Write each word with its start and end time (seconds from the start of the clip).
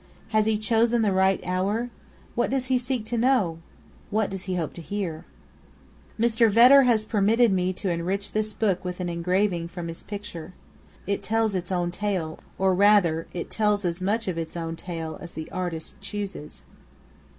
Has 0.29 0.47
he 0.47 0.57
chosen 0.57 1.03
the 1.03 1.11
right 1.11 1.39
hour? 1.45 1.91
What 2.33 2.49
does 2.49 2.65
he 2.73 2.79
seek 2.79 3.05
to 3.05 3.19
know? 3.19 3.59
What 4.09 4.31
does 4.31 4.45
he 4.45 4.55
hope 4.55 4.73
to 4.73 4.81
hear? 4.81 5.25
Mr. 6.19 6.49
Vedder 6.49 6.81
has 6.85 7.05
permitted 7.05 7.53
me 7.53 7.71
to 7.73 7.87
enrich 7.91 8.31
this 8.31 8.51
book 8.51 8.83
with 8.83 8.99
an 8.99 9.09
engraving 9.09 9.67
from 9.67 9.89
his 9.89 10.01
picture. 10.01 10.55
It 11.05 11.21
tells 11.21 11.53
its 11.53 11.71
own 11.71 11.91
tale; 11.91 12.39
or 12.57 12.73
rather 12.73 13.27
it 13.31 13.51
tells 13.51 13.85
as 13.85 14.01
much 14.01 14.27
of 14.27 14.39
its 14.39 14.57
own 14.57 14.75
tale 14.75 15.19
as 15.21 15.33
the 15.33 15.51
artist 15.51 16.01
chooses. 16.01 16.63